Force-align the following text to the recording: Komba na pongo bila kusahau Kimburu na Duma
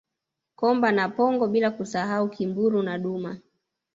Komba 0.59 0.91
na 0.91 1.09
pongo 1.09 1.47
bila 1.47 1.71
kusahau 1.71 2.29
Kimburu 2.29 2.81
na 2.83 2.97
Duma 2.99 3.37